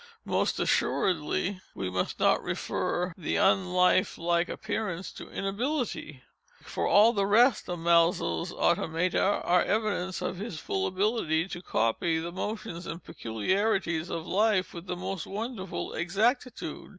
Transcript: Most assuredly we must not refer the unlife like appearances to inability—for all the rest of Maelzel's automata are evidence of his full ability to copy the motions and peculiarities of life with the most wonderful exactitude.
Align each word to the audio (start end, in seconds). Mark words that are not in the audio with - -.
Most 0.25 0.59
assuredly 0.59 1.61
we 1.75 1.87
must 1.87 2.19
not 2.19 2.41
refer 2.41 3.13
the 3.15 3.35
unlife 3.35 4.17
like 4.17 4.49
appearances 4.49 5.13
to 5.13 5.29
inability—for 5.29 6.87
all 6.87 7.13
the 7.13 7.27
rest 7.27 7.69
of 7.69 7.77
Maelzel's 7.77 8.51
automata 8.51 9.21
are 9.21 9.61
evidence 9.61 10.19
of 10.19 10.37
his 10.37 10.59
full 10.59 10.87
ability 10.87 11.47
to 11.49 11.61
copy 11.61 12.17
the 12.17 12.31
motions 12.31 12.87
and 12.87 13.03
peculiarities 13.03 14.09
of 14.09 14.25
life 14.25 14.73
with 14.73 14.87
the 14.87 14.97
most 14.97 15.27
wonderful 15.27 15.93
exactitude. 15.93 16.89